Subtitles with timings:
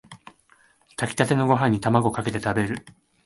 [0.95, 2.83] 炊きたてのご飯にタマゴかけて食べる